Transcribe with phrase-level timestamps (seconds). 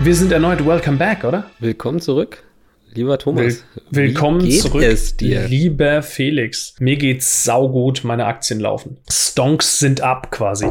[0.00, 1.50] Wir sind erneut welcome back, oder?
[1.58, 2.44] Willkommen zurück,
[2.94, 3.64] lieber Thomas.
[3.90, 5.46] Will willkommen Wie geht zurück, es dir?
[5.48, 6.76] lieber Felix.
[6.78, 8.98] Mir geht's saugut, meine Aktien laufen.
[9.10, 10.68] Stonks sind ab quasi.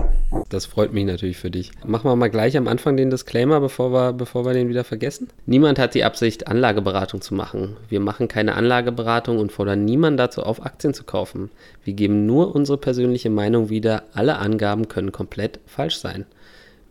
[0.50, 1.72] Das freut mich natürlich für dich.
[1.86, 5.28] Machen wir mal gleich am Anfang den Disclaimer, bevor wir, bevor wir den wieder vergessen.
[5.46, 7.76] Niemand hat die Absicht, Anlageberatung zu machen.
[7.90, 11.52] Wir machen keine Anlageberatung und fordern niemanden dazu auf, Aktien zu kaufen.
[11.84, 14.04] Wir geben nur unsere persönliche Meinung wieder.
[14.14, 16.26] Alle Angaben können komplett falsch sein.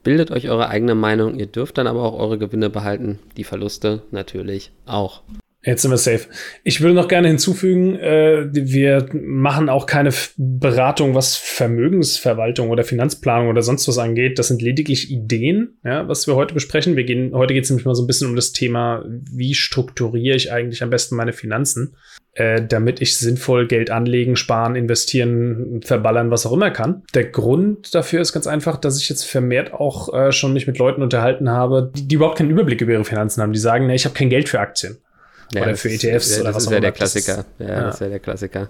[0.06, 4.02] Bildet euch eure eigene Meinung, ihr dürft dann aber auch eure Gewinne behalten, die Verluste
[4.12, 5.22] natürlich auch.
[5.66, 6.28] Jetzt sind wir safe.
[6.62, 13.48] Ich würde noch gerne hinzufügen, äh, wir machen auch keine Beratung, was Vermögensverwaltung oder Finanzplanung
[13.48, 14.38] oder sonst was angeht.
[14.38, 16.94] Das sind lediglich Ideen, ja, was wir heute besprechen.
[16.94, 20.36] Wir gehen, heute geht es nämlich mal so ein bisschen um das Thema, wie strukturiere
[20.36, 21.96] ich eigentlich am besten meine Finanzen,
[22.34, 27.02] äh, damit ich sinnvoll Geld anlegen, sparen, investieren, verballern, was auch immer kann.
[27.12, 30.78] Der Grund dafür ist ganz einfach, dass ich jetzt vermehrt auch äh, schon mich mit
[30.78, 33.52] Leuten unterhalten habe, die, die überhaupt keinen Überblick über ihre Finanzen haben.
[33.52, 34.98] Die sagen, ne, ich habe kein Geld für Aktien.
[35.54, 36.98] Oder das für ist- ETFs ja, oder das was ist auch ja der immer.
[36.98, 37.44] Das ist- Klassiker.
[37.58, 37.80] ja, ja.
[37.84, 38.68] das ist ja der Klassiker.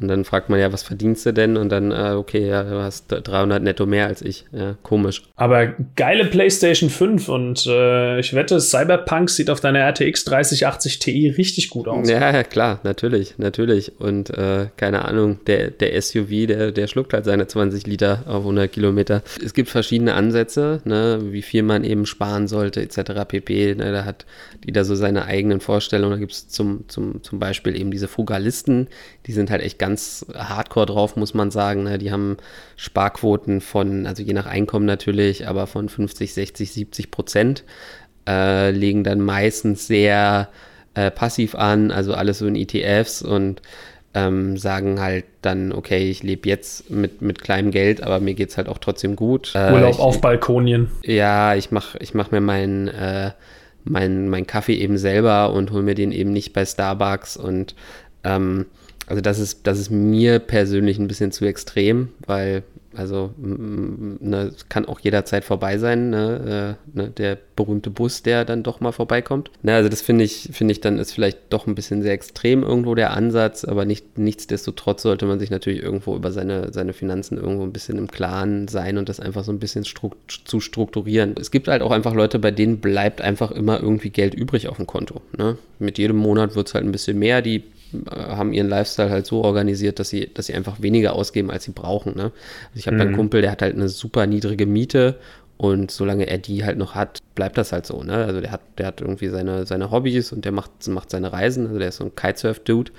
[0.00, 1.56] Und dann fragt man ja, was verdienst du denn?
[1.56, 4.46] Und dann, äh, okay, ja, du hast 300 netto mehr als ich.
[4.52, 5.22] Ja, komisch.
[5.36, 11.28] Aber geile PlayStation 5 und äh, ich wette, Cyberpunk sieht auf deiner RTX 3080 Ti
[11.36, 12.08] richtig gut aus.
[12.08, 14.00] Ja, ja, klar, natürlich, natürlich.
[14.00, 18.40] Und äh, keine Ahnung, der, der SUV, der, der schluckt halt seine 20 Liter auf
[18.40, 19.22] 100 Kilometer.
[19.44, 23.24] Es gibt verschiedene Ansätze, ne, wie viel man eben sparen sollte, etc.
[23.26, 23.74] pp.
[23.74, 24.24] Ne, da hat
[24.64, 26.12] jeder so seine eigenen Vorstellungen.
[26.12, 28.88] Da gibt es zum, zum, zum Beispiel eben diese Frugalisten,
[29.26, 29.89] die sind halt echt ganz
[30.34, 31.84] hardcore drauf, muss man sagen.
[31.84, 31.98] Ne?
[31.98, 32.36] Die haben
[32.76, 37.64] Sparquoten von, also je nach Einkommen natürlich, aber von 50, 60, 70 Prozent.
[38.28, 40.48] Äh, legen dann meistens sehr
[40.94, 43.62] äh, passiv an, also alles so in ETFs und
[44.12, 48.50] ähm, sagen halt dann, okay, ich lebe jetzt mit, mit kleinem Geld, aber mir geht
[48.50, 49.52] es halt auch trotzdem gut.
[49.54, 50.90] Äh, Urlaub ich, auf Balkonien.
[51.04, 53.30] Ja, ich mache ich mach mir meinen äh,
[53.84, 57.74] mein, mein Kaffee eben selber und hole mir den eben nicht bei Starbucks und
[58.24, 58.66] ähm,
[59.10, 62.62] also das ist, das ist mir persönlich ein bisschen zu extrem, weil
[62.94, 68.44] also ne, es kann auch jederzeit vorbei sein, ne, äh, ne, der berühmte Bus, der
[68.44, 69.50] dann doch mal vorbeikommt.
[69.62, 72.62] Ne, also das finde ich, finde ich dann ist vielleicht doch ein bisschen sehr extrem
[72.62, 77.36] irgendwo der Ansatz, aber nicht, nichtsdestotrotz sollte man sich natürlich irgendwo über seine, seine Finanzen
[77.36, 81.34] irgendwo ein bisschen im Klaren sein und das einfach so ein bisschen strukt zu strukturieren.
[81.38, 84.78] Es gibt halt auch einfach Leute, bei denen bleibt einfach immer irgendwie Geld übrig auf
[84.78, 85.20] dem Konto.
[85.36, 85.58] Ne?
[85.78, 87.62] Mit jedem Monat wird es halt ein bisschen mehr, die
[88.10, 91.72] haben ihren Lifestyle halt so organisiert, dass sie, dass sie einfach weniger ausgeben, als sie
[91.72, 92.14] brauchen.
[92.16, 92.24] Ne?
[92.24, 92.32] Also
[92.76, 95.16] ich habe da einen Kumpel, der hat halt eine super niedrige Miete
[95.60, 98.02] und solange er die halt noch hat, bleibt das halt so.
[98.02, 98.14] Ne?
[98.14, 101.66] Also der hat, der hat irgendwie seine, seine Hobbys und der macht, macht seine Reisen.
[101.66, 102.92] Also der ist so ein Kitesurf-Dude.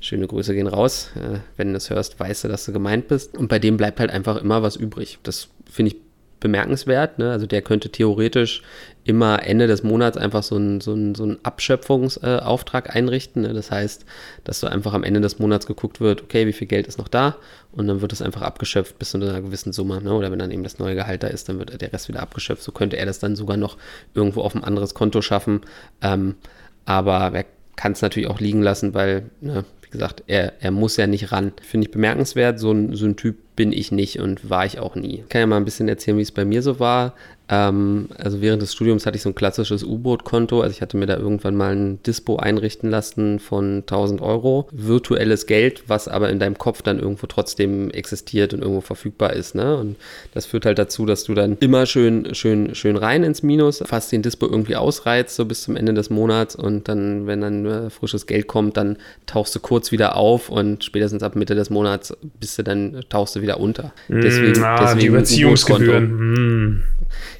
[0.00, 1.10] Schöne Grüße gehen raus.
[1.14, 3.38] Äh, wenn du das hörst, weißt du, dass du gemeint bist.
[3.38, 5.20] Und bei dem bleibt halt einfach immer was übrig.
[5.22, 5.98] Das finde ich
[6.40, 7.18] bemerkenswert.
[7.18, 7.30] Ne?
[7.30, 8.62] Also der könnte theoretisch
[9.04, 13.42] immer Ende des Monats einfach so einen so so einen Abschöpfungsauftrag äh, einrichten.
[13.42, 13.52] Ne?
[13.52, 14.04] Das heißt,
[14.44, 17.08] dass so einfach am Ende des Monats geguckt wird, okay, wie viel Geld ist noch
[17.08, 17.36] da?
[17.72, 20.02] Und dann wird es einfach abgeschöpft bis zu einer gewissen Summe.
[20.02, 20.12] Ne?
[20.12, 22.62] Oder wenn dann eben das neue Gehalt da ist, dann wird der Rest wieder abgeschöpft.
[22.62, 23.76] So könnte er das dann sogar noch
[24.14, 25.60] irgendwo auf ein anderes Konto schaffen.
[26.02, 26.36] Ähm,
[26.84, 27.44] aber er
[27.76, 31.32] kann es natürlich auch liegen lassen, weil, ne, wie gesagt, er, er muss ja nicht
[31.32, 31.52] ran.
[31.62, 32.60] Finde ich bemerkenswert.
[32.60, 35.16] So ein, so ein Typ bin ich nicht und war ich auch nie.
[35.20, 37.14] Ich kann ja mal ein bisschen erzählen, wie es bei mir so war.
[37.50, 40.60] Ähm, also während des Studiums hatte ich so ein klassisches U-Boot-Konto.
[40.60, 44.68] Also ich hatte mir da irgendwann mal ein Dispo einrichten lassen von 1000 Euro.
[44.70, 49.56] Virtuelles Geld, was aber in deinem Kopf dann irgendwo trotzdem existiert und irgendwo verfügbar ist.
[49.56, 49.76] Ne?
[49.76, 49.96] Und
[50.32, 54.12] das führt halt dazu, dass du dann immer schön, schön, schön rein ins Minus, fast
[54.12, 56.54] den Dispo irgendwie ausreizt, so bis zum Ende des Monats.
[56.54, 58.96] Und dann, wenn dann äh, frisches Geld kommt, dann
[59.26, 63.34] tauchst du kurz wieder auf und spätestens ab Mitte des Monats bist du dann, tauchst
[63.34, 63.92] du wieder unter.
[64.08, 66.84] Deswegen, ah, die deswegen Überziehungsgebühren.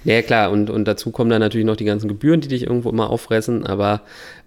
[0.03, 2.89] Ja, klar, und, und dazu kommen dann natürlich noch die ganzen Gebühren, die dich irgendwo
[2.89, 4.03] immer auffressen, aber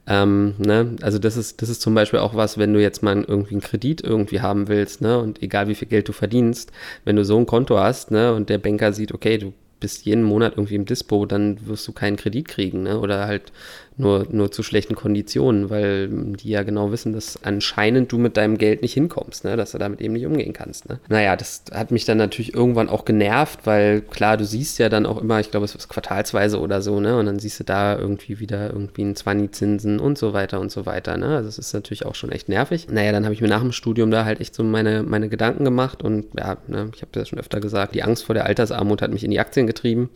[0.07, 3.23] ähm, ne, also das ist, das ist zum Beispiel auch was, wenn du jetzt mal
[3.23, 6.71] irgendwie einen Kredit irgendwie haben willst, ne, und egal wie viel Geld du verdienst,
[7.05, 10.23] wenn du so ein Konto hast, ne, und der Banker sieht, okay, du bist jeden
[10.23, 13.51] Monat irgendwie im Dispo, dann wirst du keinen Kredit kriegen, ne, oder halt
[13.97, 18.57] nur, nur zu schlechten Konditionen, weil die ja genau wissen, dass anscheinend du mit deinem
[18.57, 19.55] Geld nicht hinkommst, ne?
[19.55, 20.89] dass du damit eben nicht umgehen kannst.
[20.89, 20.99] Ne?
[21.09, 25.05] Naja, das hat mich dann natürlich irgendwann auch genervt, weil klar, du siehst ja dann
[25.05, 27.17] auch immer, ich glaube, es ist quartalsweise oder so, ne?
[27.17, 30.71] Und dann siehst du da irgendwie wieder irgendwie ein 20 Zinsen und so weiter und
[30.71, 31.35] so weiter, ne?
[31.35, 32.87] Also das ist natürlich auch schon echt nervig.
[32.89, 35.63] Naja, dann habe ich mir nach dem Studium da halt echt so meine, meine Gedanken
[35.63, 39.01] gemacht und ja, ne, ich habe das schon öfter gesagt, die Angst vor der Altersarmut
[39.01, 40.09] hat mich in die Aktien getrieben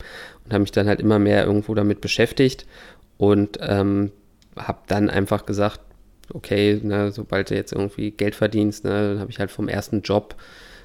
[0.44, 2.66] und habe mich dann halt immer mehr irgendwo damit beschäftigt
[3.18, 4.12] und ähm,
[4.56, 5.80] habe dann einfach gesagt,
[6.32, 10.00] okay, ne, sobald du jetzt irgendwie Geld verdienst, ne, dann habe ich halt vom ersten
[10.02, 10.34] Job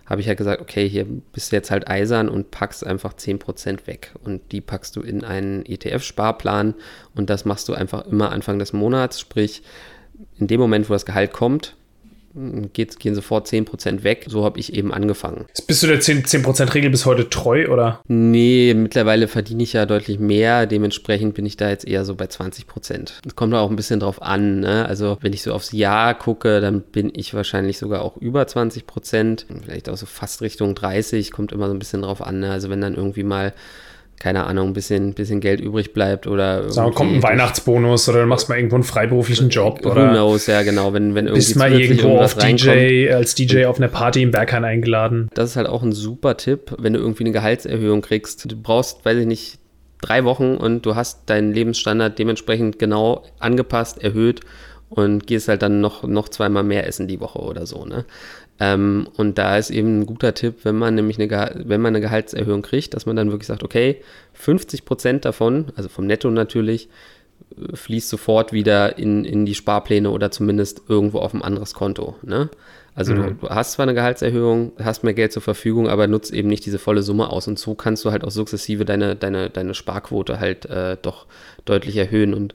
[0.06, 3.14] habe ich ja halt gesagt, okay, hier bist du jetzt halt eisern und packst einfach
[3.14, 4.12] 10% weg.
[4.24, 6.76] Und die packst du in einen ETF-Sparplan
[7.16, 9.20] und das machst du einfach immer Anfang des Monats.
[9.20, 9.64] Sprich,
[10.38, 11.76] in dem Moment, wo das Gehalt kommt,
[12.74, 14.26] geht, gehen sofort 10% weg.
[14.28, 15.46] So habe ich eben angefangen.
[15.68, 18.02] Bist du der 10%, Regel bis heute treu, oder?
[18.08, 20.66] Nee, mittlerweile verdiene ich ja deutlich mehr.
[20.66, 23.12] Dementsprechend bin ich da jetzt eher so bei 20%.
[23.26, 24.60] Es kommt auch ein bisschen drauf an.
[24.60, 24.86] Ne?
[24.86, 29.46] Also wenn ich so aufs Jahr gucke, dann bin ich wahrscheinlich sogar auch über 20%.
[29.64, 31.32] Vielleicht auch so fast Richtung 30.
[31.32, 32.40] Kommt immer so ein bisschen drauf an.
[32.40, 32.52] Ne?
[32.52, 33.54] Also wenn dann irgendwie mal
[34.24, 36.72] keine Ahnung, ein bisschen, bisschen Geld übrig bleibt oder.
[36.72, 40.08] Sagen, kommt ein Weihnachtsbonus oder du machst mal irgendwo einen freiberuflichen Job who oder.
[40.08, 40.94] Who knows, ja, genau.
[40.94, 44.64] Wenn, wenn irgendwie bist mal irgendwo auf DJ, als DJ auf einer Party im Berghain
[44.64, 45.30] eingeladen.
[45.34, 48.50] Das ist halt auch ein super Tipp, wenn du irgendwie eine Gehaltserhöhung kriegst.
[48.50, 49.60] Du brauchst, weiß ich nicht,
[50.00, 54.40] drei Wochen und du hast deinen Lebensstandard dementsprechend genau angepasst, erhöht
[54.95, 58.06] und gehst halt dann noch, noch zweimal mehr essen die Woche oder so, ne?
[58.60, 62.01] Ähm, und da ist eben ein guter Tipp, wenn man nämlich eine, wenn man eine
[62.01, 64.01] Gehaltserhöhung kriegt, dass man dann wirklich sagt, okay,
[64.34, 66.88] 50 Prozent davon, also vom Netto natürlich,
[67.57, 72.16] äh, fließt sofort wieder in, in die Sparpläne oder zumindest irgendwo auf ein anderes Konto.
[72.22, 72.51] Ne?
[72.94, 73.24] Also mhm.
[73.24, 76.66] du, du, hast zwar eine Gehaltserhöhung, hast mehr Geld zur Verfügung, aber nutzt eben nicht
[76.66, 77.48] diese volle Summe aus.
[77.48, 81.25] Und so kannst du halt auch sukzessive deine, deine, deine Sparquote halt äh, doch
[81.66, 82.36] deutlich erhöhen.
[82.36, 82.54] Und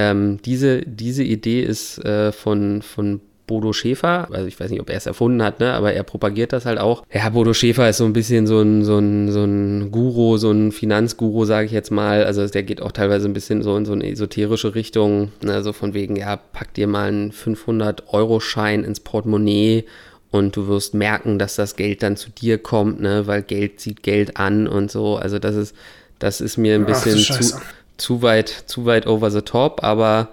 [0.00, 4.88] ähm, diese, diese Idee ist äh, von, von Bodo Schäfer, also ich weiß nicht, ob
[4.88, 7.04] er es erfunden hat, ne, aber er propagiert das halt auch.
[7.12, 10.52] Ja, Bodo Schäfer ist so ein bisschen so ein, so ein, so ein Guru, so
[10.52, 12.24] ein Finanzguru, sage ich jetzt mal.
[12.24, 15.72] Also der geht auch teilweise ein bisschen so in so eine esoterische Richtung, ne, so
[15.72, 19.84] von wegen, ja, pack dir mal einen 500-Euro-Schein ins Portemonnaie
[20.30, 24.04] und du wirst merken, dass das Geld dann zu dir kommt, ne, weil Geld zieht
[24.04, 25.16] Geld an und so.
[25.16, 25.74] Also das ist,
[26.20, 27.60] das ist mir ein bisschen Ach, zu,
[28.00, 30.28] zu weit, zu weit over the top, aber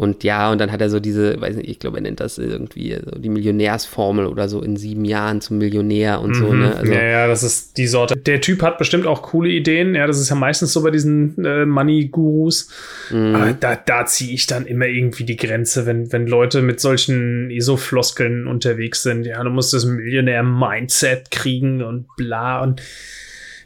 [0.00, 2.38] und ja, und dann hat er so diese, weiß nicht, ich glaube, er nennt das
[2.38, 6.34] irgendwie so die Millionärsformel oder so in sieben Jahren zum Millionär und mhm.
[6.34, 6.54] so.
[6.54, 6.74] Ne?
[6.74, 8.16] Also, ja, ja, das ist die Sorte.
[8.16, 9.94] Der Typ hat bestimmt auch coole Ideen.
[9.94, 12.70] Ja, das ist ja meistens so bei diesen äh, Money-Gurus.
[13.10, 13.34] Mhm.
[13.34, 17.50] Aber da, da ziehe ich dann immer irgendwie die Grenze, wenn, wenn Leute mit solchen
[17.50, 19.26] ISO-Floskeln unterwegs sind.
[19.26, 22.80] Ja, du musst das Millionär-Mindset kriegen und bla und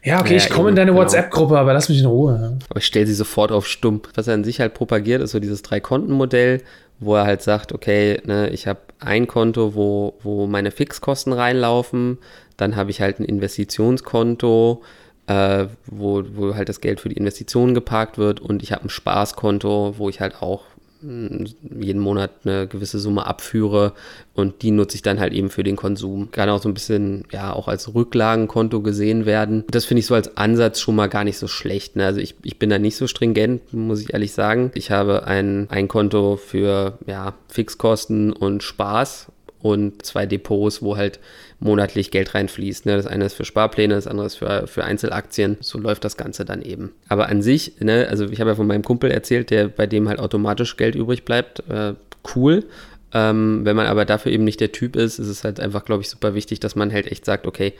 [0.05, 1.03] ja, okay, ja, ich komme in deine genau.
[1.03, 2.59] WhatsApp-Gruppe, aber lass mich in Ruhe.
[2.69, 4.03] Aber ich stelle sie sofort auf stumm.
[4.15, 6.62] Was er an sich halt propagiert, ist so dieses Drei-Konten-Modell,
[7.01, 12.19] wo er halt sagt, okay, ne, ich habe ein Konto, wo, wo meine Fixkosten reinlaufen,
[12.56, 14.83] dann habe ich halt ein Investitionskonto,
[15.27, 18.91] äh, wo, wo halt das Geld für die Investitionen geparkt wird und ich habe ein
[18.91, 20.65] Spaßkonto, wo ich halt auch
[21.05, 23.93] jeden Monat eine gewisse Summe abführe
[24.35, 26.31] und die nutze ich dann halt eben für den Konsum.
[26.31, 29.65] Kann auch so ein bisschen, ja, auch als Rücklagenkonto gesehen werden.
[29.71, 31.97] Das finde ich so als Ansatz schon mal gar nicht so schlecht.
[31.97, 32.06] Ne?
[32.06, 34.71] Also ich, ich bin da nicht so stringent, muss ich ehrlich sagen.
[34.75, 39.29] Ich habe ein, ein Konto für, ja, Fixkosten und Spaß
[39.64, 41.19] und zwei Depots, wo halt
[41.58, 42.84] monatlich Geld reinfließt.
[42.84, 42.96] Ne?
[42.96, 45.56] Das eine ist für Sparpläne, das andere ist für, für Einzelaktien.
[45.61, 46.93] So läuft das Ganze dann eben.
[47.08, 50.06] Aber an sich, ne, also ich habe ja von meinem Kumpel erzählt, der bei dem
[50.06, 51.61] halt automatisch Geld übrig bleibt.
[51.70, 51.94] Äh,
[52.37, 52.64] cool.
[53.14, 56.02] Ähm, wenn man aber dafür eben nicht der Typ ist, ist es halt einfach, glaube
[56.02, 57.72] ich, super wichtig, dass man halt echt sagt, okay,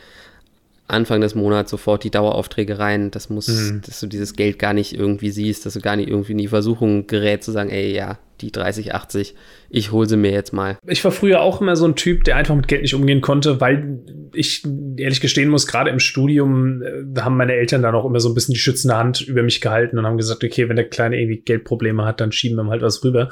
[0.89, 3.11] Anfang des Monats sofort die Daueraufträge rein.
[3.11, 3.83] Das muss, mhm.
[3.85, 6.49] dass du dieses Geld gar nicht irgendwie siehst, dass du gar nicht irgendwie in die
[6.49, 9.35] Versuchung gerät zu sagen, ey, ja, die 30, 80,
[9.71, 10.79] ich hole sie mir jetzt mal.
[10.87, 13.61] Ich war früher auch immer so ein Typ, der einfach mit Geld nicht umgehen konnte,
[13.61, 13.99] weil
[14.35, 14.63] ich
[14.97, 18.35] ehrlich gestehen muss, gerade im Studium äh, haben meine Eltern dann auch immer so ein
[18.35, 21.41] bisschen die schützende Hand über mich gehalten und haben gesagt, okay, wenn der Kleine irgendwie
[21.41, 23.31] Geldprobleme hat, dann schieben wir ihm halt was rüber.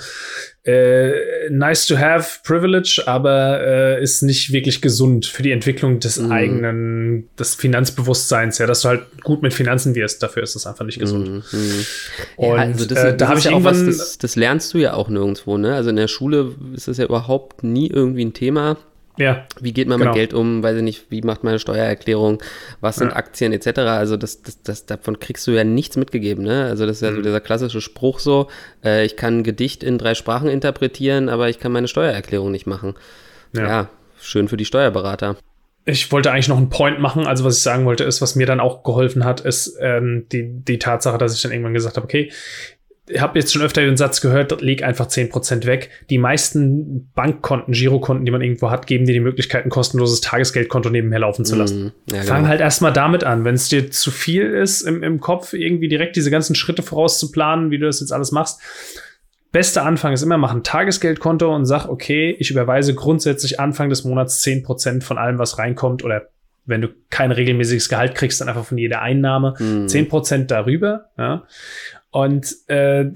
[0.65, 6.21] Äh, nice to have privilege, aber äh, ist nicht wirklich gesund für die Entwicklung des
[6.21, 6.31] mm.
[6.31, 10.23] eigenen, des Finanzbewusstseins, ja, dass du halt gut mit Finanzen wirst.
[10.23, 11.29] Dafür ist das einfach nicht gesund.
[11.29, 11.85] Mm, mm.
[12.37, 14.79] Und ja, also das, äh, da habe ich ja irgendwann, was, das, das lernst du
[14.79, 15.75] ja auch nirgendwo, ne?
[15.75, 18.77] Also in der Schule ist das ja überhaupt nie irgendwie ein Thema.
[19.19, 19.47] Ja.
[19.61, 20.11] Wie geht man genau.
[20.11, 20.63] mit Geld um?
[20.63, 22.43] Weiß ich nicht, wie macht man eine Steuererklärung?
[22.81, 23.17] Was sind ja.
[23.17, 23.81] Aktien etc.?
[23.81, 26.65] Also das, das, das, davon kriegst du ja nichts mitgegeben, ne?
[26.65, 27.17] Also das ist ja mhm.
[27.17, 28.49] so dieser klassische Spruch so,
[28.85, 32.67] äh, ich kann ein Gedicht in drei Sprachen interpretieren, aber ich kann meine Steuererklärung nicht
[32.67, 32.95] machen.
[33.55, 35.37] Ja, ja schön für die Steuerberater.
[35.85, 37.27] Ich wollte eigentlich noch einen Point machen.
[37.27, 40.49] Also was ich sagen wollte, ist, was mir dann auch geholfen hat, ist ähm, die,
[40.49, 42.31] die Tatsache, dass ich dann irgendwann gesagt habe, okay,
[43.19, 45.91] habe jetzt schon öfter den Satz gehört, leg einfach 10% weg.
[46.09, 50.89] Die meisten Bankkonten, Girokonten, die man irgendwo hat, geben dir die Möglichkeit, ein kostenloses Tagesgeldkonto
[50.89, 51.85] nebenher laufen zu lassen.
[51.85, 52.33] Mm, ja, genau.
[52.33, 53.45] Fang halt erstmal damit an.
[53.45, 57.73] Wenn es dir zu viel ist, im, im Kopf irgendwie direkt diese ganzen Schritte vorauszuplanen,
[57.73, 58.61] wie du das jetzt alles machst,
[59.51, 64.05] beste Anfang ist immer, mach ein Tagesgeldkonto und sag, okay, ich überweise grundsätzlich Anfang des
[64.05, 66.29] Monats 10% von allem, was reinkommt oder
[66.65, 69.87] wenn du kein regelmäßiges Gehalt kriegst, dann einfach von jeder Einnahme mm.
[69.87, 71.07] 10% darüber.
[71.19, 71.43] Ja.
[72.12, 73.11] Und äh,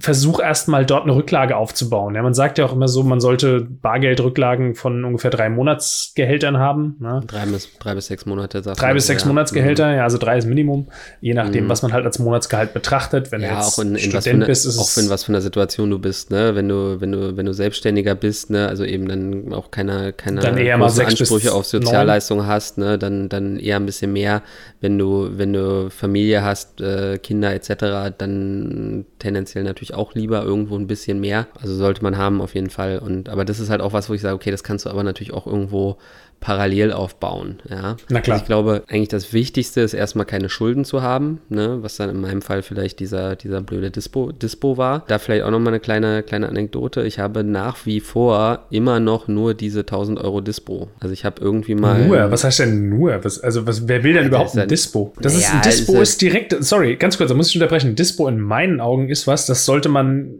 [0.00, 2.14] versuch erstmal dort eine Rücklage aufzubauen.
[2.14, 6.96] Ja, man sagt ja auch immer so, man sollte Bargeldrücklagen von ungefähr drei Monatsgehältern haben.
[7.00, 7.20] Ne?
[7.26, 8.62] Drei, bis, drei bis sechs Monate.
[8.62, 9.28] Drei bis sechs ja.
[9.28, 9.96] Monatsgehälter, mhm.
[9.96, 10.86] ja, also drei ist Minimum,
[11.20, 11.68] je nachdem, mhm.
[11.68, 13.32] was man halt als Monatsgehalt betrachtet.
[13.32, 15.32] Wenn ja, du jetzt auch in, in Student eine, bist, ist auch in was für
[15.32, 16.54] einer Situation du bist, ne?
[16.54, 20.40] Wenn du, wenn du, wenn du Selbstständiger bist, ne, also eben dann auch keine, keine
[20.40, 24.42] dann eher mal sechs Ansprüche auf Sozialleistungen hast, ne, dann, dann eher ein bisschen mehr.
[24.80, 30.76] Wenn du, wenn du Familie hast, äh, Kinder etc., dann tendenziell natürlich auch lieber irgendwo
[30.76, 31.46] ein bisschen mehr.
[31.60, 32.98] Also sollte man haben auf jeden Fall.
[32.98, 35.02] Und aber das ist halt auch was, wo ich sage, okay, das kannst du aber
[35.02, 35.96] natürlich auch irgendwo
[36.40, 37.58] parallel aufbauen.
[37.68, 37.96] Ja?
[38.08, 38.34] Na klar.
[38.34, 41.78] Also ich glaube, eigentlich das Wichtigste ist erstmal keine Schulden zu haben, ne?
[41.80, 45.04] was dann in meinem Fall vielleicht dieser, dieser blöde Dispo, Dispo war.
[45.08, 47.02] Da vielleicht auch nochmal eine kleine, kleine Anekdote.
[47.02, 50.88] Ich habe nach wie vor immer noch nur diese 1000 Euro Dispo.
[51.00, 52.06] Also ich habe irgendwie mal.
[52.06, 52.30] Nur?
[52.30, 53.24] Was heißt denn nur?
[53.24, 55.12] Was, also was, wer will denn überhaupt ein Dispo?
[55.20, 57.94] Das ja, ist ein Dispo ist, ist direkt, sorry, ganz kurz, da muss ich unterbrechen.
[57.96, 60.34] Dispo in meinen Augen ist was, das sollte man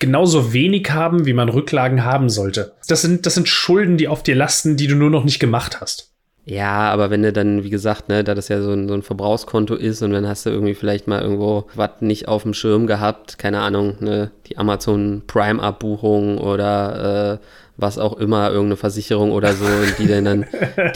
[0.00, 2.72] genauso wenig haben, wie man Rücklagen haben sollte.
[2.88, 5.80] Das sind, das sind Schulden, die auf dir lasten, die du nur noch nicht gemacht
[5.80, 6.10] hast.
[6.46, 9.02] Ja, aber wenn du dann, wie gesagt, ne, da das ja so ein, so ein
[9.02, 12.86] Verbrauchskonto ist und dann hast du irgendwie vielleicht mal irgendwo was nicht auf dem Schirm
[12.86, 17.46] gehabt, keine Ahnung, ne, die Amazon Prime-Abbuchung oder äh,
[17.80, 19.64] was auch immer, irgendeine Versicherung oder so,
[19.98, 20.46] die dann,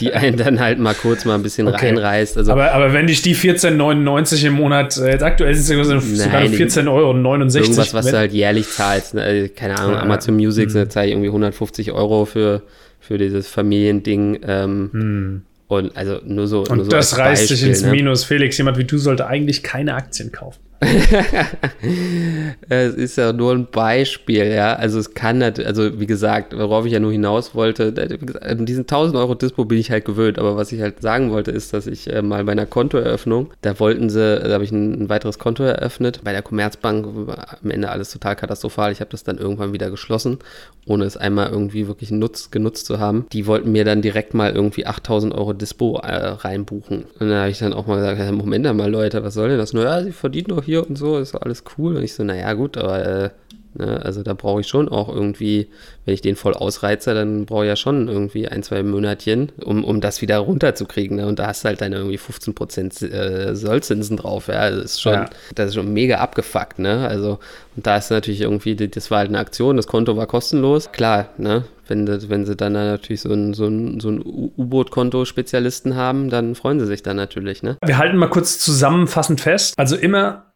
[0.01, 1.87] die einen dann halt mal kurz mal ein bisschen okay.
[1.87, 2.39] reinreißt.
[2.39, 5.85] Also, aber, aber wenn dich die 14,99 im Monat, äh, jetzt aktuell ist es sogar
[5.85, 7.13] 14,69 Euro.
[7.15, 9.15] Irgendwas, was du halt jährlich zahlst.
[9.15, 9.23] Ne?
[9.23, 10.75] Also, keine Ahnung, Amazon Music, mhm.
[10.75, 12.63] da zahle ich irgendwie 150 Euro für,
[13.01, 14.41] für dieses Familiending.
[14.47, 15.43] Ähm, mhm.
[15.67, 16.61] Und also nur so.
[16.61, 17.91] Und nur so das reißt dich ins ne?
[17.91, 18.25] Minus.
[18.25, 20.61] Felix, jemand wie du sollte eigentlich keine Aktien kaufen.
[22.69, 24.75] es ist ja nur ein Beispiel, ja.
[24.75, 29.17] Also es kann natürlich, also wie gesagt, worauf ich ja nur hinaus wollte, diesen 1000
[29.17, 32.13] Euro Dispo bin ich halt gewöhnt, aber was ich halt sagen wollte, ist, dass ich
[32.13, 35.63] äh, mal bei einer Kontoeröffnung, da wollten sie, da habe ich ein, ein, weiteres Konto
[35.63, 37.07] eröffnet, bei der Commerzbank
[37.63, 38.93] am Ende alles total katastrophal.
[38.93, 40.39] Ich habe das dann irgendwann wieder geschlossen,
[40.87, 43.27] ohne es einmal irgendwie wirklich nutz, genutzt zu haben.
[43.33, 47.05] Die wollten mir dann direkt mal irgendwie 8000 Euro Dispo äh, reinbuchen.
[47.19, 49.73] Und da habe ich dann auch mal gesagt, Moment mal Leute, was soll denn das?
[49.73, 51.97] Naja, sie verdienen doch hier und so, ist alles cool.
[51.97, 53.31] Und ich so, naja, gut, aber äh,
[53.75, 55.69] ne, also da brauche ich schon auch irgendwie,
[56.05, 59.85] wenn ich den voll ausreize, dann brauche ich ja schon irgendwie ein, zwei Monatchen, um,
[59.85, 61.17] um das wieder runterzukriegen.
[61.17, 61.27] Ne?
[61.27, 64.49] Und da hast du halt dann irgendwie 15 Prozent äh, Sollzinsen drauf.
[64.49, 65.31] Ja, das ist schon, ja.
[65.55, 67.07] das ist schon mega abgefuckt, ne?
[67.07, 67.39] Also,
[67.77, 70.93] und da ist natürlich irgendwie, das war halt eine Aktion, das Konto war kostenlos.
[70.93, 71.65] Klar, ne?
[71.87, 76.55] Wenn, das, wenn sie dann natürlich so ein, so ein, so ein U-Boot-Konto-Spezialisten haben, dann
[76.55, 77.77] freuen sie sich dann natürlich, ne?
[77.85, 79.75] Wir halten mal kurz zusammenfassend fest.
[79.77, 80.47] Also immer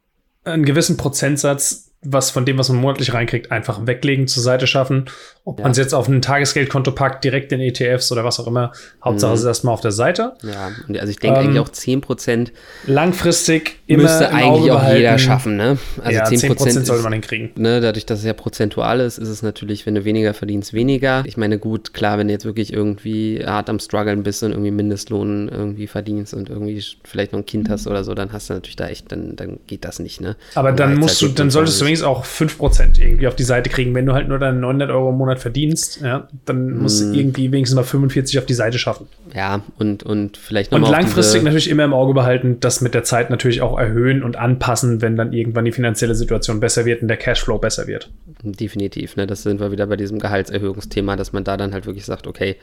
[0.48, 5.06] einen gewissen Prozentsatz was von dem, was man monatlich reinkriegt, einfach weglegen, zur Seite schaffen.
[5.48, 5.62] Ob ja.
[5.62, 8.70] man es jetzt auf ein Tagesgeldkonto packt, direkt in ETFs oder was auch immer.
[9.02, 9.34] Hauptsache mhm.
[9.34, 10.34] es ist erstmal auf der Seite.
[10.42, 10.68] Ja,
[11.00, 12.48] also ich denke ähm, eigentlich auch 10%
[12.86, 15.78] langfristig immer müsste eigentlich auch jeder schaffen, ne?
[16.04, 17.52] Also ja, 10%, 10% ist, sollte man hinkriegen.
[17.56, 21.22] Ne, dadurch, dass es ja prozentual ist, ist es natürlich, wenn du weniger verdienst, weniger.
[21.24, 24.70] Ich meine, gut, klar, wenn du jetzt wirklich irgendwie hart am struggeln bist und irgendwie
[24.70, 28.54] Mindestlohn irgendwie verdienst und irgendwie vielleicht noch ein Kind hast oder so, dann hast du
[28.54, 30.36] natürlich da echt, dann, dann geht das nicht, ne?
[30.54, 33.70] Aber dann musst halt du, dann solltest du wenigstens auch 5% irgendwie auf die Seite
[33.70, 33.94] kriegen.
[33.94, 37.12] Wenn du halt nur deine 900 Euro im Monat verdienst, ja, dann musst mm.
[37.12, 39.06] du irgendwie wenigstens mal 45 auf die Seite schaffen.
[39.34, 43.04] Ja, und, und vielleicht noch Und langfristig natürlich immer im Auge behalten, das mit der
[43.04, 47.08] Zeit natürlich auch erhöhen und anpassen, wenn dann irgendwann die finanzielle Situation besser wird und
[47.08, 48.10] der Cashflow besser wird.
[48.42, 49.26] Definitiv, ne?
[49.26, 52.56] Das sind wir wieder bei diesem Gehaltserhöhungsthema, dass man da dann halt wirklich sagt, okay,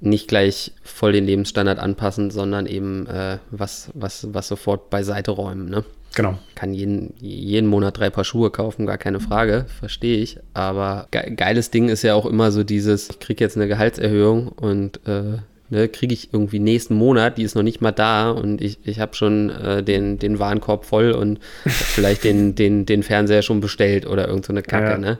[0.00, 5.68] nicht gleich voll den Lebensstandard anpassen, sondern eben äh, was, was, was sofort beiseite räumen.
[5.68, 5.84] Ne?
[6.14, 6.38] Genau.
[6.54, 10.38] Kann jeden, jeden Monat drei Paar Schuhe kaufen, gar keine Frage, verstehe ich.
[10.54, 14.48] Aber ge geiles Ding ist ja auch immer so dieses, ich kriege jetzt eine Gehaltserhöhung
[14.48, 15.38] und äh,
[15.70, 18.98] ne, kriege ich irgendwie nächsten Monat, die ist noch nicht mal da und ich, ich
[18.98, 24.06] habe schon äh, den, den Warenkorb voll und vielleicht den, den, den Fernseher schon bestellt
[24.06, 24.98] oder irgend so eine Kacke, ja.
[24.98, 25.18] ne?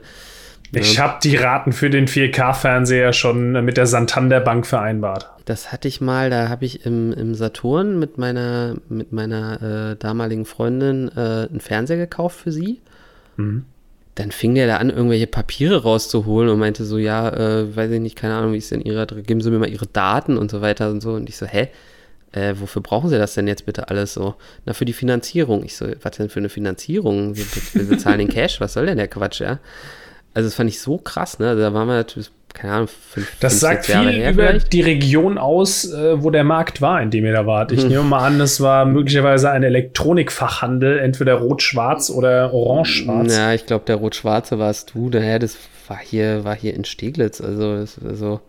[0.72, 1.02] Ich ja.
[1.02, 5.30] habe die Raten für den 4K-Fernseher schon mit der Santander Bank vereinbart.
[5.44, 9.96] Das hatte ich mal, da habe ich im, im Saturn mit meiner, mit meiner äh,
[9.96, 12.80] damaligen Freundin äh, einen Fernseher gekauft für sie.
[13.36, 13.64] Mhm.
[14.14, 18.00] Dann fing der da an, irgendwelche Papiere rauszuholen und meinte so, ja, äh, weiß ich
[18.00, 20.60] nicht, keine Ahnung, wie ist denn ihre, geben Sie mir mal Ihre Daten und so
[20.60, 21.14] weiter und so.
[21.14, 21.68] Und ich so, hä?
[22.32, 24.36] Äh, wofür brauchen Sie das denn jetzt bitte alles so?
[24.66, 25.64] Na, für die Finanzierung.
[25.64, 27.34] Ich so, was denn für eine Finanzierung?
[27.34, 29.58] Wir, wir bezahlen den Cash, was soll denn der Quatsch, ja?
[30.34, 31.56] Also das fand ich so krass, ne?
[31.56, 34.72] Da waren wir natürlich, keine Ahnung, fünf, Das fünf, sagt viel über vielleicht.
[34.72, 37.72] die Region aus, äh, wo der Markt war, in dem ihr da wart.
[37.72, 37.88] Ich mhm.
[37.88, 43.36] nehme mal an, das war möglicherweise ein Elektronikfachhandel, entweder rot-schwarz oder orange-schwarz.
[43.36, 45.10] Ja, ich glaube, der rot-schwarze warst du.
[45.10, 45.56] Daher, das
[45.88, 47.40] war hier, war hier in Steglitz.
[47.40, 48.40] Also, also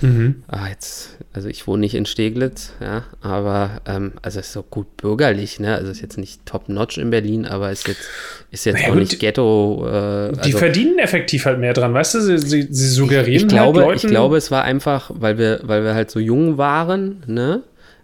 [0.00, 0.42] Mhm.
[0.46, 4.96] Ah, jetzt, also ich wohne nicht in Steglitz, ja, aber ähm, also ist so gut
[4.96, 5.74] bürgerlich, ne?
[5.74, 8.02] Also ist jetzt nicht top-notch in Berlin, aber ist jetzt,
[8.50, 9.84] ist jetzt naja, auch nicht Ghetto.
[9.86, 12.20] Äh, also, die verdienen effektiv halt mehr dran, weißt du?
[12.20, 14.06] Sie, sie, sie suggerieren ich, ich glaube, halt Leuten.
[14.06, 17.62] Ich glaube, es war einfach, weil wir, weil wir halt so jung waren, ne?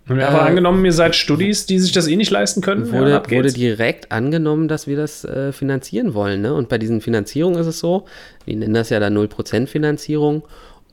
[0.09, 2.93] Und äh, aber angenommen, ihr seid Studis, die sich das eh nicht leisten können.
[2.93, 6.43] Wurde, ja, wurde direkt angenommen, dass wir das äh, finanzieren wollen.
[6.43, 6.53] Ne?
[6.53, 8.05] Und bei diesen Finanzierungen ist es so,
[8.47, 10.43] die nennen das ja dann 0% Finanzierung.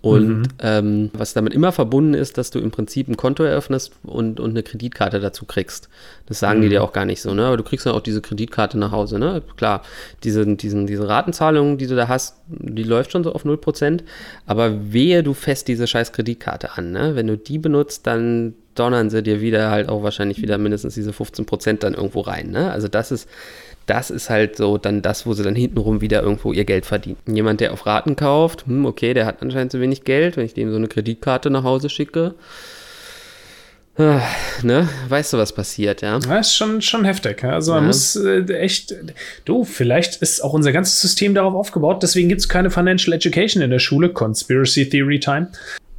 [0.01, 0.43] Und mhm.
[0.59, 4.49] ähm, was damit immer verbunden ist, dass du im Prinzip ein Konto eröffnest und, und
[4.49, 5.89] eine Kreditkarte dazu kriegst.
[6.25, 6.63] Das sagen mhm.
[6.63, 7.45] die dir auch gar nicht so, ne?
[7.45, 9.43] Aber du kriegst dann auch diese Kreditkarte nach Hause, ne?
[9.57, 9.83] Klar,
[10.23, 13.99] diese, diesen, diese Ratenzahlung, die du da hast, die läuft schon so auf 0%.
[14.47, 17.15] Aber wehe, du fest diese scheiß Kreditkarte an, ne?
[17.15, 21.11] Wenn du die benutzt, dann donnern sie dir wieder halt auch wahrscheinlich wieder mindestens diese
[21.11, 22.71] 15% dann irgendwo rein, ne?
[22.71, 23.29] Also das ist
[23.91, 27.17] das ist halt so dann das, wo sie dann hintenrum wieder irgendwo ihr Geld verdienen.
[27.27, 30.53] Jemand, der auf Raten kauft, hm, okay, der hat anscheinend zu wenig Geld, wenn ich
[30.53, 32.35] dem so eine Kreditkarte nach Hause schicke.
[33.97, 34.21] Ah,
[34.63, 34.87] ne?
[35.09, 36.17] Weißt du, was passiert, ja?
[36.19, 37.43] Das ist schon, schon heftig.
[37.43, 37.87] Also man ja.
[37.87, 38.95] muss äh, echt,
[39.43, 43.61] du, vielleicht ist auch unser ganzes System darauf aufgebaut, deswegen gibt es keine Financial Education
[43.61, 45.49] in der Schule, Conspiracy Theory Time.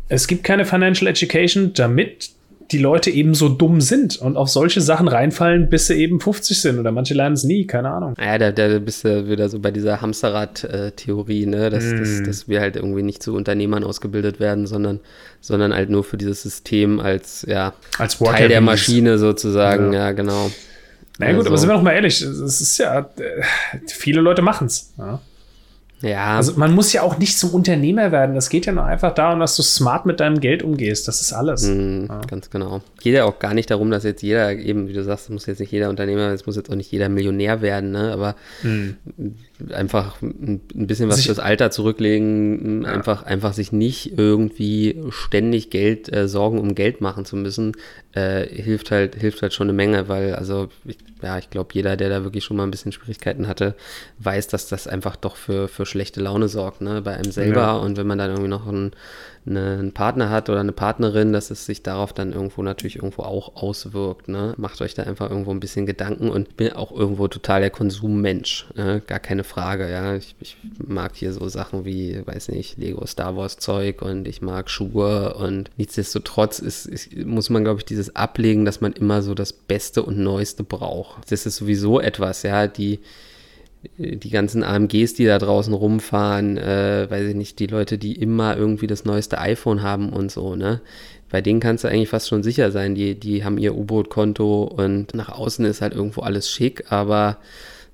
[0.09, 2.31] Es gibt keine Financial Education, damit
[2.73, 6.61] die Leute eben so dumm sind und auf solche Sachen reinfallen, bis sie eben 50
[6.61, 8.15] sind oder manche lernen es nie, keine Ahnung.
[8.19, 11.71] Ja, da, da bist du wieder so bei dieser Hamsterrad-Theorie, ne?
[11.71, 11.99] dass, mm.
[11.99, 15.01] dass, dass wir halt irgendwie nicht zu Unternehmern ausgebildet werden, sondern,
[15.41, 20.13] sondern halt nur für dieses System als, ja, als Teil der Maschine sozusagen, ja, ja
[20.13, 20.51] genau.
[21.19, 21.51] Na naja, gut, also.
[21.51, 23.43] aber sind wir noch mal ehrlich, es ist ja, äh,
[23.87, 24.93] viele Leute machen es.
[24.97, 25.21] Ja.
[26.03, 26.37] Ja.
[26.37, 28.35] Also man muss ja auch nicht zum Unternehmer werden.
[28.35, 31.09] Das geht ja nur einfach darum, dass du smart mit deinem Geld umgehst.
[31.09, 31.63] Das ist alles.
[31.63, 32.21] Mm, ja.
[32.27, 32.81] Ganz genau.
[33.03, 35.59] Geht ja auch gar nicht darum, dass jetzt jeder, eben wie du sagst, muss jetzt
[35.59, 38.13] nicht jeder Unternehmer, es muss jetzt auch nicht jeder Millionär werden, ne?
[38.13, 38.91] Aber mm
[39.71, 42.93] einfach ein bisschen was sich, fürs Alter zurücklegen, ja.
[42.93, 47.73] einfach, einfach sich nicht irgendwie ständig Geld, äh, Sorgen um Geld machen zu müssen,
[48.13, 51.97] äh, hilft halt, hilft halt schon eine Menge, weil, also, ich, ja, ich glaube, jeder,
[51.97, 53.75] der da wirklich schon mal ein bisschen Schwierigkeiten hatte,
[54.19, 57.61] weiß, dass das einfach doch für, für schlechte Laune sorgt, ne, bei einem selber.
[57.61, 57.77] Ja.
[57.77, 58.93] Und wenn man dann irgendwie noch ein
[59.45, 63.57] einen Partner hat oder eine Partnerin, dass es sich darauf dann irgendwo natürlich irgendwo auch
[63.57, 64.29] auswirkt.
[64.29, 64.55] Ne?
[64.57, 68.67] Macht euch da einfach irgendwo ein bisschen Gedanken und bin auch irgendwo total der Konsummensch.
[68.77, 69.03] Ne?
[69.07, 69.91] Gar keine Frage.
[69.91, 74.29] Ja, ich, ich, mag hier so Sachen wie, weiß nicht, Lego Star Wars Zeug und
[74.29, 78.93] ich mag Schuhe und nichtsdestotrotz ist, ist muss man, glaube ich, dieses ablegen, dass man
[78.93, 81.31] immer so das Beste und Neueste braucht.
[81.33, 83.01] Das ist sowieso etwas, ja, die
[83.99, 88.57] die ganzen AMGs, die da draußen rumfahren, äh, weiß ich nicht, die Leute, die immer
[88.57, 90.81] irgendwie das neueste iPhone haben und so, ne?
[91.31, 95.15] Bei denen kannst du eigentlich fast schon sicher sein, die, die haben ihr U-Boot-Konto und
[95.15, 97.39] nach außen ist halt irgendwo alles schick, aber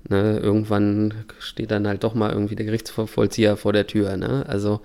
[0.09, 4.45] ne, irgendwann steht dann halt doch mal irgendwie der Gerichtsvollzieher vor der Tür, ne?
[4.47, 4.81] Also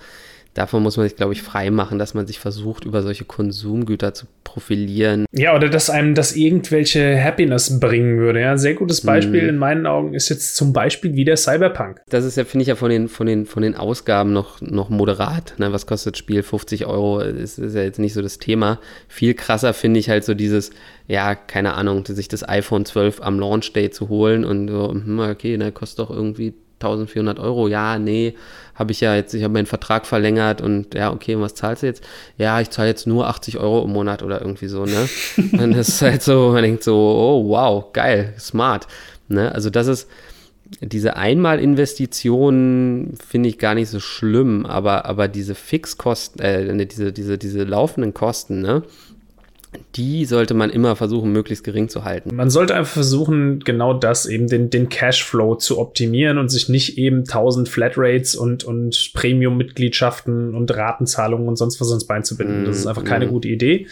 [0.55, 4.15] davon muss man sich, glaube ich, frei machen, dass man sich versucht, über solche Konsumgüter
[4.15, 5.27] zu profilieren.
[5.33, 8.41] Ja, oder dass einem das irgendwelche Happiness bringen würde.
[8.41, 9.49] Ja, sehr gutes Beispiel mm.
[9.49, 12.01] in meinen Augen ist jetzt zum Beispiel wieder Cyberpunk.
[12.09, 14.91] Das ist ja, finde ich ja von den, von den, von den Ausgaben noch, noch
[14.91, 15.55] moderat.
[15.59, 15.73] Ne?
[15.73, 16.45] Was kostet das Spiel?
[16.45, 18.79] 50 Euro ist, ist ja jetzt nicht so das Thema.
[19.09, 20.71] Viel krasser finde ich halt so dieses,
[21.09, 25.19] ja, keine Ahnung, sich das iPhone 12 am Launch Day zu holen und so, hm,
[25.19, 27.69] okay, ne, kostet doch irgendwie 1400 Euro.
[27.69, 28.35] Ja, nee,
[28.75, 31.87] habe ich ja jetzt, ich habe meinen Vertrag verlängert und ja, okay, was zahlst du
[31.87, 32.05] jetzt?
[32.39, 35.09] Ja, ich zahle jetzt nur 80 Euro im Monat oder irgendwie so, ne?
[35.53, 38.87] und das ist halt so, man denkt so, oh wow, geil, smart.
[39.29, 39.53] Ne?
[39.53, 40.09] Also das ist,
[40.81, 47.39] diese Einmalinvestitionen finde ich gar nicht so schlimm, aber, aber diese Fixkosten, äh, diese, diese,
[47.39, 48.83] diese laufenden Kosten, ne?
[49.97, 52.35] Die sollte man immer versuchen, möglichst gering zu halten.
[52.35, 56.99] Man sollte einfach versuchen, genau das, eben den, den Cashflow zu optimieren und sich nicht
[56.99, 62.63] eben 1000 Flatrates und, und Premium-Mitgliedschaften und Ratenzahlungen und sonst was ins Bein zu binden.
[62.63, 63.31] Mm, das ist einfach keine mm.
[63.31, 63.87] gute Idee,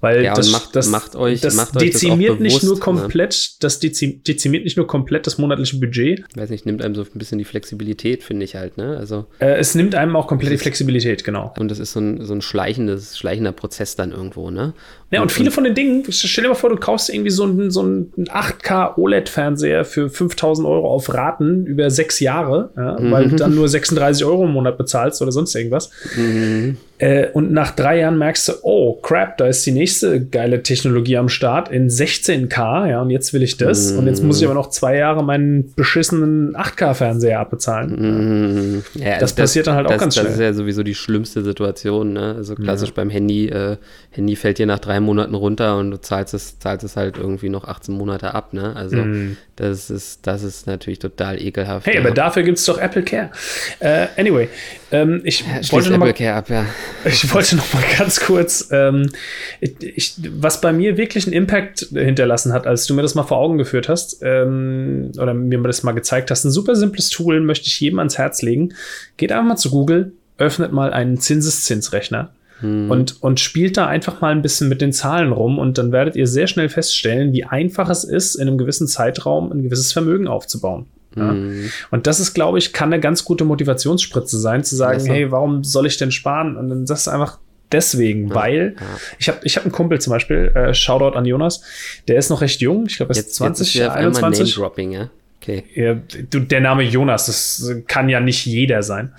[0.00, 2.80] weil ja, das, macht, das, macht euch, das macht dezimiert euch das nicht nur ne?
[2.80, 3.56] komplett, ne?
[3.60, 6.24] das dezimiert nicht nur komplett das monatliche Budget.
[6.30, 8.96] Ich weiß nicht, nimmt einem so ein bisschen die Flexibilität, finde ich halt, ne?
[8.96, 9.26] Also.
[9.38, 11.54] Äh, es nimmt einem auch komplett die Flexibilität, genau.
[11.58, 14.74] Und das ist so ein, so ein schleichendes, schleichender Prozess dann irgendwo, ne?
[15.12, 17.70] Ja, und viele von den Dingen, stell dir mal vor, du kaufst irgendwie so einen,
[17.70, 23.10] so einen 8K OLED-Fernseher für 5000 Euro auf Raten über sechs Jahre, ja, mhm.
[23.12, 25.90] weil du dann nur 36 Euro im Monat bezahlst oder sonst irgendwas.
[26.16, 26.78] Mhm.
[26.98, 31.18] Äh, und nach drei Jahren merkst du, oh crap, da ist die nächste geile Technologie
[31.18, 33.92] am Start in 16K, ja, und jetzt will ich das.
[33.92, 33.98] Mm.
[33.98, 38.78] Und jetzt muss ich aber noch zwei Jahre meinen beschissenen 8K-Fernseher abbezahlen.
[38.78, 38.82] Mm.
[38.94, 40.24] Ja, das, das, passiert dann halt das, auch ganz schnell.
[40.24, 42.34] Das ist ja sowieso die schlimmste Situation, ne?
[42.36, 42.94] Also klassisch ja.
[42.96, 43.76] beim Handy, äh,
[44.10, 47.50] Handy fällt dir nach drei Monaten runter und du zahlst es, zahlst es halt irgendwie
[47.50, 48.74] noch 18 Monate ab, ne?
[48.74, 49.36] Also mm.
[49.56, 51.86] das ist, das ist natürlich total ekelhaft.
[51.86, 52.00] Hey, ja.
[52.00, 53.30] aber dafür gibt es doch Apple Care.
[53.82, 54.48] Uh, anyway,
[54.92, 56.64] ähm, ich ja, wollte Apple Care ab, ja
[57.04, 59.10] ich wollte noch mal ganz kurz, ähm,
[59.60, 63.38] ich, was bei mir wirklich einen Impact hinterlassen hat, als du mir das mal vor
[63.38, 67.66] Augen geführt hast ähm, oder mir das mal gezeigt hast, ein super simples Tool möchte
[67.68, 68.74] ich jedem ans Herz legen.
[69.16, 72.90] Geht einfach mal zu Google, öffnet mal einen Zinseszinsrechner hm.
[72.90, 76.16] und, und spielt da einfach mal ein bisschen mit den Zahlen rum und dann werdet
[76.16, 80.28] ihr sehr schnell feststellen, wie einfach es ist, in einem gewissen Zeitraum ein gewisses Vermögen
[80.28, 80.86] aufzubauen.
[81.16, 81.32] Ja.
[81.32, 81.70] Mhm.
[81.90, 85.08] Und das ist, glaube ich, kann eine ganz gute Motivationsspritze sein, zu sagen, so.
[85.08, 86.56] hey, warum soll ich denn sparen?
[86.56, 87.38] Und dann sagst du einfach,
[87.72, 88.86] deswegen, ja, weil ja.
[89.18, 91.62] ich habe ich hab einen Kumpel zum Beispiel, äh, Shoutout an Jonas,
[92.06, 94.54] der ist noch recht jung, ich glaube, er ist 20, jetzt 21.
[94.54, 95.10] Dropping, ja?
[95.42, 95.64] Okay.
[95.74, 95.94] Ja,
[96.30, 99.12] du, der Name Jonas, das kann ja nicht jeder sein.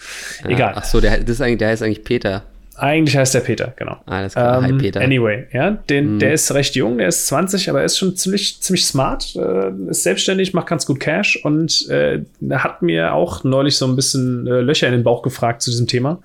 [0.44, 0.74] Egal.
[0.76, 2.44] Ach so, der, das ist eigentlich, der heißt eigentlich Peter.
[2.78, 3.98] Eigentlich heißt der Peter, genau.
[4.06, 5.02] Alles klar, ähm, hi Peter.
[5.02, 6.20] Anyway, ja, den, mm.
[6.20, 9.72] der ist recht jung, der ist 20, aber er ist schon ziemlich, ziemlich smart, äh,
[9.90, 14.46] ist selbstständig, macht ganz gut Cash und äh, hat mir auch neulich so ein bisschen
[14.46, 16.20] äh, Löcher in den Bauch gefragt zu diesem Thema.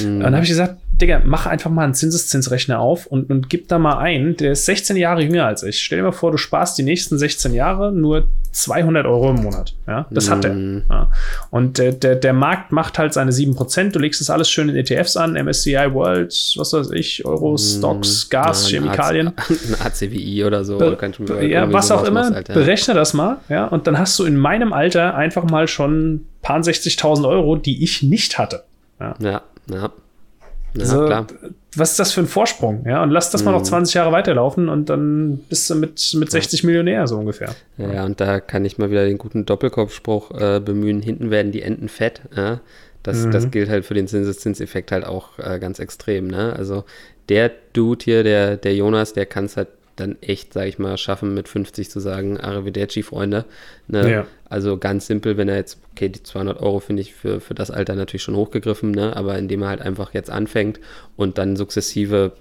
[0.00, 0.16] Mm.
[0.16, 3.68] Und dann habe ich gesagt, Digga, mach einfach mal einen Zinseszinsrechner auf und, und gib
[3.68, 4.36] da mal ein.
[4.36, 5.80] Der ist 16 Jahre jünger als ich.
[5.80, 9.74] Stell dir mal vor, du sparst die nächsten 16 Jahre nur 200 Euro im Monat.
[9.86, 10.30] Ja, das mm.
[10.30, 10.54] hat er.
[10.54, 10.82] Mhm.
[10.88, 11.10] Ja.
[11.50, 13.92] Und der, der, der Markt macht halt seine 7%.
[13.92, 17.58] Du legst das alles schön in ETFs an, MSCI World, was weiß ich, Euro, mm.
[17.58, 19.28] Stocks, Gas, ja, Chemikalien.
[19.48, 20.78] Ein ACWI oder so.
[20.78, 22.30] Be ja, was auch immer.
[22.32, 22.54] Halt, ja.
[22.54, 23.36] Berechne das mal.
[23.50, 27.84] Ja, und dann hast du in meinem Alter einfach mal schon paar 60.000 Euro, die
[27.84, 28.64] ich nicht hatte.
[28.98, 29.42] Ja, ja.
[30.76, 30.84] Ja.
[30.84, 31.26] Ja, also, klar.
[31.76, 32.86] Was ist das für ein Vorsprung?
[32.86, 33.98] Ja, und lass das mal noch 20 mhm.
[33.98, 37.54] Jahre weiterlaufen und dann bist du mit, mit 60 Millionär, so ungefähr.
[37.76, 41.62] Ja, und da kann ich mal wieder den guten Doppelkopfspruch äh, bemühen: hinten werden die
[41.62, 42.22] Enten fett.
[42.34, 42.60] Ja?
[43.02, 43.30] Das, mhm.
[43.30, 46.28] das gilt halt für den Zinseszinseffekt halt auch äh, ganz extrem.
[46.28, 46.54] Ne?
[46.56, 46.84] Also
[47.28, 50.96] der Dude hier, der, der Jonas, der kann es halt dann echt, sag ich mal,
[50.98, 53.46] schaffen, mit 50 zu sagen, Arrivederci, Freunde.
[53.88, 54.10] Ne?
[54.10, 54.26] Ja.
[54.48, 57.70] Also ganz simpel, wenn er jetzt, okay, die 200 Euro finde ich für, für das
[57.70, 59.16] Alter natürlich schon hochgegriffen, ne?
[59.16, 60.78] aber indem er halt einfach jetzt anfängt
[61.16, 62.32] und dann sukzessive,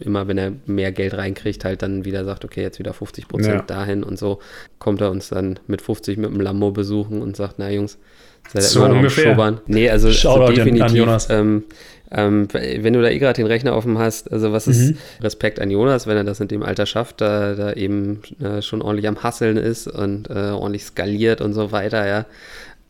[0.00, 3.54] immer wenn er mehr Geld reinkriegt, halt dann wieder sagt, okay, jetzt wieder 50 Prozent
[3.54, 3.62] ja.
[3.62, 4.40] dahin und so,
[4.78, 7.98] kommt er uns dann mit 50 mit dem Lambo besuchen und sagt, na Jungs,
[8.52, 9.60] seid so immer noch ungefähr.
[9.66, 11.64] Nee, also, also definitiv, ähm,
[12.10, 14.98] ähm, wenn du da eh gerade den Rechner offen hast, also was ist mhm.
[15.20, 18.80] Respekt an Jonas, wenn er das in dem Alter schafft, da, da eben äh, schon
[18.80, 22.24] ordentlich am Hasseln ist und äh, ordentlich skaliert und so weiter, ja.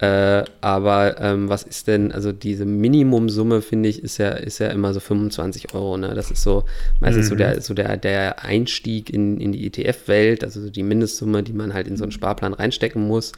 [0.00, 4.68] Äh, aber ähm, was ist denn, also diese Minimumsumme, finde ich, ist ja, ist ja
[4.68, 5.96] immer so 25 Euro.
[5.96, 6.14] Ne?
[6.14, 6.64] Das ist so
[7.00, 7.30] meistens mhm.
[7.30, 11.52] so, der, so der, der Einstieg in, in die ETF-Welt, also so die Mindestsumme, die
[11.52, 13.32] man halt in so einen Sparplan reinstecken muss.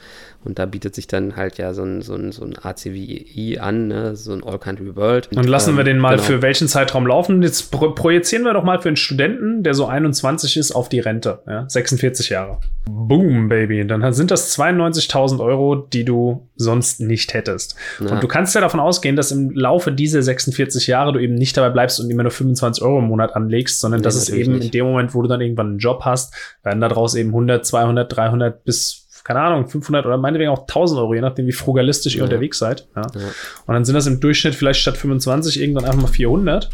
[0.44, 3.88] Und da bietet sich dann halt ja so ein, so ein, so ein ACWI an,
[3.88, 4.16] ne?
[4.16, 5.30] so ein All Country World.
[5.34, 6.22] Und lassen ähm, wir den mal genau.
[6.22, 7.42] für welchen Zeitraum laufen?
[7.42, 11.00] Jetzt pro projizieren wir doch mal für einen Studenten, der so 21 ist, auf die
[11.00, 11.40] Rente.
[11.46, 11.64] Ja?
[11.68, 12.58] 46 Jahre.
[12.84, 13.86] Boom, Baby.
[13.86, 17.74] Dann sind das 92.000 Euro, die du sonst nicht hättest.
[18.00, 18.12] Ja.
[18.12, 21.56] Und du kannst ja davon ausgehen, dass im Laufe dieser 46 Jahre du eben nicht
[21.56, 24.54] dabei bleibst und immer nur 25 Euro im Monat anlegst, sondern nee, dass es eben
[24.54, 24.66] nicht.
[24.66, 28.16] in dem Moment, wo du dann irgendwann einen Job hast, werden daraus eben 100, 200,
[28.16, 32.24] 300 bis keine Ahnung, 500 oder meinetwegen auch 1000 Euro, je nachdem, wie frugalistisch ihr
[32.24, 32.88] unterwegs seid.
[32.96, 33.02] Ja.
[33.02, 33.20] ja.
[33.66, 36.70] Und dann sind das im Durchschnitt vielleicht statt 25 irgendwann einfach mal 400.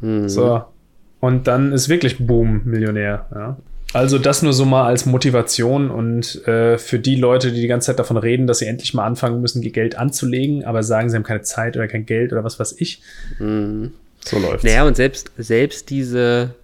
[0.00, 0.28] Mhm.
[0.28, 0.64] So.
[1.20, 3.26] Und dann ist wirklich Boom, Millionär.
[3.34, 3.58] Ja.
[3.92, 7.86] Also das nur so mal als Motivation und äh, für die Leute, die die ganze
[7.86, 11.16] Zeit davon reden, dass sie endlich mal anfangen müssen, ihr Geld anzulegen, aber sagen, sie
[11.16, 13.02] haben keine Zeit oder kein Geld oder was weiß ich.
[13.38, 13.92] Mhm.
[14.24, 16.54] So läuft Naja, und selbst, selbst diese,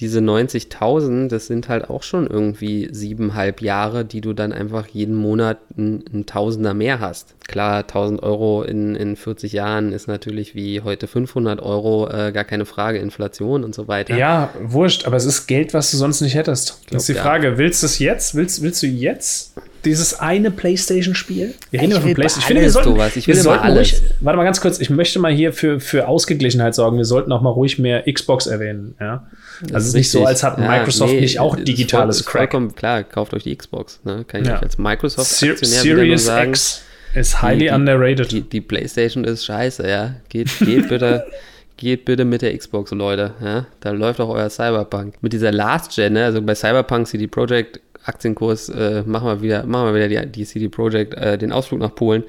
[0.00, 5.14] diese 90.000, das sind halt auch schon irgendwie siebeneinhalb Jahre, die du dann einfach jeden
[5.14, 7.34] Monat ein, Tausender mehr hast.
[7.46, 12.44] Klar, 1000 Euro in, in 40 Jahren ist natürlich wie heute 500 Euro, äh, gar
[12.44, 14.16] keine Frage, Inflation und so weiter.
[14.16, 16.80] Ja, wurscht, aber es ist Geld, was du sonst nicht hättest.
[16.86, 17.58] Glaub, das ist die Frage, ja.
[17.58, 18.34] willst du es jetzt?
[18.34, 19.54] Willst, willst du jetzt
[19.84, 21.54] dieses eine PlayStation-Spiel.
[21.70, 22.40] Wir reden über von PlayStation.
[22.40, 23.16] Ich finde, wir sollten, sowas.
[23.16, 26.08] Ich will wir sollten ruhig, warte mal ganz kurz, ich möchte mal hier für, für
[26.08, 26.96] Ausgeglichenheit sorgen.
[26.96, 28.94] Wir sollten auch mal ruhig mehr Xbox erwähnen.
[29.00, 29.26] Ja?
[29.62, 32.52] Also es ist nicht so, als hat Microsoft ja, nee, nicht auch digitales voll, Crack.
[32.52, 34.00] Vollkommen klar, kauft euch die Xbox.
[34.04, 34.24] Ne?
[34.26, 34.58] Kann ich ja.
[34.58, 36.50] als Microsoft-Aktionär Series sagen.
[36.50, 36.82] X
[37.14, 38.32] ist highly die, underrated.
[38.32, 40.16] Die, die, PlayStation ist scheiße, ja.
[40.28, 41.26] Geht, geht bitte.
[41.76, 43.34] geht bitte mit der Xbox, Leute.
[43.42, 43.66] Ja?
[43.80, 45.14] Da läuft auch euer Cyberpunk.
[45.20, 46.24] Mit dieser Last Gen, ne?
[46.24, 50.44] also bei Cyberpunk CD Projekt Aktienkurs, äh, machen wir wieder, machen wir wieder die, die
[50.44, 52.22] CD Projekt, äh, den Ausflug nach Polen.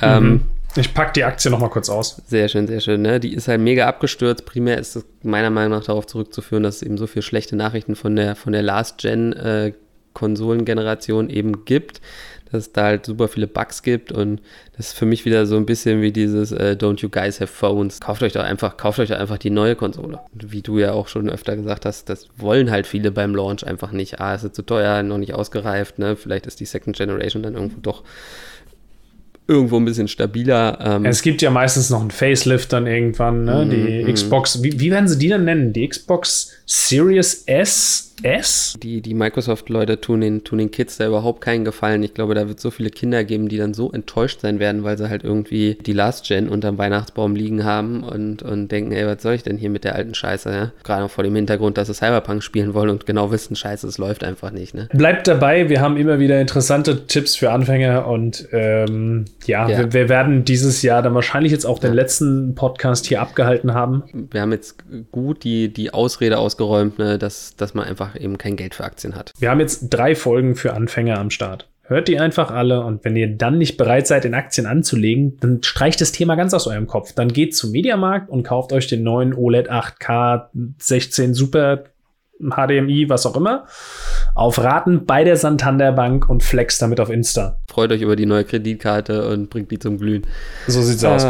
[0.00, 0.40] Ähm, mhm.
[0.76, 2.22] Ich packe die Aktie noch mal kurz aus.
[2.26, 3.02] Sehr schön, sehr schön.
[3.02, 3.18] Ne?
[3.18, 4.46] Die ist halt mega abgestürzt.
[4.46, 7.96] Primär ist es meiner Meinung nach darauf zurückzuführen, dass es eben so viele schlechte Nachrichten
[7.96, 12.00] von der, von der Last-Gen-Konsolengeneration äh, eben gibt
[12.50, 14.40] dass es da halt super viele Bugs gibt und
[14.76, 17.52] das ist für mich wieder so ein bisschen wie dieses äh, Don't you guys have
[17.52, 18.00] phones?
[18.00, 20.20] Kauft euch doch einfach, kauft euch doch einfach die neue Konsole.
[20.32, 23.92] Wie du ja auch schon öfter gesagt hast, das wollen halt viele beim Launch einfach
[23.92, 24.20] nicht.
[24.20, 26.16] Ah, ist es zu teuer, noch nicht ausgereift, ne?
[26.16, 28.02] Vielleicht ist die Second Generation dann irgendwo doch
[29.50, 30.78] irgendwo ein bisschen stabiler.
[30.80, 31.04] Ähm.
[31.04, 33.66] Es gibt ja meistens noch einen Facelift dann irgendwann, ne?
[33.68, 34.14] Die mm.
[34.14, 35.72] Xbox, wie, wie werden sie die dann nennen?
[35.72, 38.76] Die Xbox Series S S?
[38.82, 42.02] Die, die Microsoft-Leute tun den, tun den Kids da überhaupt keinen Gefallen.
[42.02, 44.98] Ich glaube, da wird so viele Kinder geben, die dann so enttäuscht sein werden, weil
[44.98, 49.22] sie halt irgendwie die Last Gen unterm Weihnachtsbaum liegen haben und, und denken, ey, was
[49.22, 50.50] soll ich denn hier mit der alten Scheiße?
[50.50, 50.72] Ja?
[50.84, 54.24] Gerade vor dem Hintergrund, dass sie Cyberpunk spielen wollen und genau wissen, scheiße, es läuft
[54.24, 54.74] einfach nicht.
[54.74, 54.88] Ne?
[54.92, 59.78] Bleibt dabei, wir haben immer wieder interessante Tipps für Anfänger und ähm, ja, ja.
[59.78, 61.94] Wir, wir, werden dieses Jahr dann wahrscheinlich jetzt auch den ja.
[61.94, 64.02] letzten Podcast hier abgehalten haben.
[64.30, 64.76] Wir haben jetzt
[65.12, 69.14] gut die, die Ausrede ausgeräumt, ne, dass, dass man einfach eben kein Geld für Aktien
[69.14, 69.32] hat.
[69.38, 71.68] Wir haben jetzt drei Folgen für Anfänger am Start.
[71.82, 75.60] Hört die einfach alle und wenn ihr dann nicht bereit seid, in Aktien anzulegen, dann
[75.64, 77.14] streicht das Thema ganz aus eurem Kopf.
[77.14, 80.46] Dann geht zum Mediamarkt und kauft euch den neuen OLED 8K
[80.78, 81.84] 16 Super
[82.40, 83.66] HDMI, was auch immer,
[84.34, 87.56] auf Raten bei der Santander Bank und flex damit auf Insta.
[87.68, 90.26] Freut euch über die neue Kreditkarte und bringt die zum Glühen.
[90.66, 91.26] So sieht's ah, aus.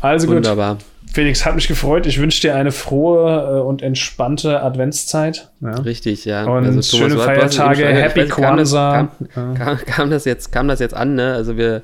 [0.00, 0.76] Also wunderbar.
[0.76, 0.84] gut.
[1.12, 2.06] Felix, hat mich gefreut.
[2.06, 5.50] Ich wünsche dir eine frohe äh, und entspannte Adventszeit.
[5.60, 5.72] Ja.
[5.72, 6.44] Richtig, ja.
[6.44, 9.08] Und also, schöne Thomas, Feiertage, Happy Kwanzaa.
[9.08, 11.34] Kam, kam, kam, kam, das jetzt, kam das jetzt an, ne?
[11.34, 11.82] Also wir,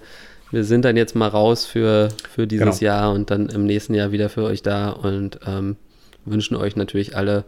[0.52, 2.92] wir sind dann jetzt mal raus für, für dieses genau.
[2.92, 5.76] Jahr und dann im nächsten Jahr wieder für euch da und ähm,
[6.24, 7.44] wünschen euch natürlich alle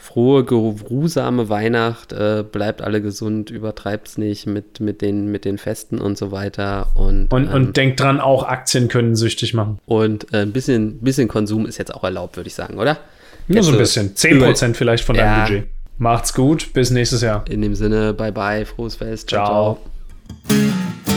[0.00, 5.58] frohe, geruhsame Weihnacht, äh, bleibt alle gesund, übertreibt es nicht mit, mit, den, mit den
[5.58, 6.92] Festen und so weiter.
[6.94, 9.80] Und, und, ähm, und denkt dran, auch Aktien können süchtig machen.
[9.86, 12.98] Und äh, ein bisschen, bisschen Konsum ist jetzt auch erlaubt, würde ich sagen, oder?
[13.48, 14.14] Nur so ein bisschen.
[14.14, 15.44] 10% vielleicht von deinem ja.
[15.44, 15.68] Budget.
[15.98, 17.44] Macht's gut, bis nächstes Jahr.
[17.50, 19.28] In dem Sinne, bye bye, frohes Fest.
[19.28, 19.46] ciao.
[19.46, 19.78] ciao.
[20.46, 21.07] ciao.